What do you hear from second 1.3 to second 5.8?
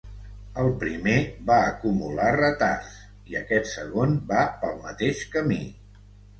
va acumular retards i aquest segon va pel mateix camí.